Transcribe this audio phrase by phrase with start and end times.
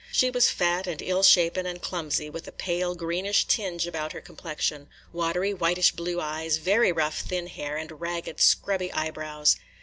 [0.11, 4.19] She was fat and ill shapen and clumsy, with a pale, greenish tinge to her
[4.19, 9.57] complexion, watery, whitish blue eyes, very rough thin hair, and ragged, scrubby eyebrows.